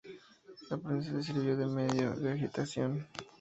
[0.69, 3.05] La prensa le sirvió de medio de agitación.